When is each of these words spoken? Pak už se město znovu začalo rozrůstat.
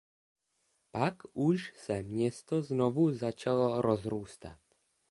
Pak 0.91 1.15
už 1.33 1.73
se 1.75 2.03
město 2.03 2.61
znovu 2.61 3.11
začalo 3.11 3.81
rozrůstat. 3.81 4.59